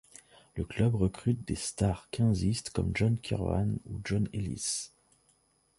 Le 0.55 0.65
club 0.65 0.95
recrute 0.95 1.47
des 1.47 1.53
stars 1.53 2.09
quinzistes 2.09 2.71
comme 2.71 2.89
John 2.95 3.19
Kirwan 3.19 3.77
ou 3.85 4.01
John 4.03 4.27
Ellis. 4.33 4.93